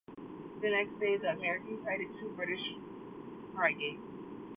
[0.63, 2.73] The next day, The Americans sighted two British
[3.55, 4.01] frigates.